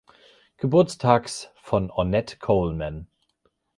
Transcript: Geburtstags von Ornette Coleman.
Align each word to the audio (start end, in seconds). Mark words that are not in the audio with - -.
Geburtstags 0.57 1.51
von 1.53 1.91
Ornette 1.91 2.37
Coleman. 2.39 3.05